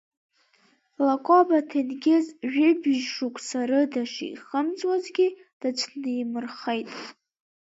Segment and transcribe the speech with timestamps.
[1.05, 5.27] Лакоба Ҭенгиз жәибжь шықәса рыда шихымҵуазгьы
[5.59, 6.87] дацәнимырхеит.